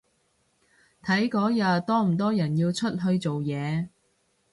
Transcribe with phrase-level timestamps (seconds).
[1.03, 3.89] 睇嗰日多唔多人要出去做嘢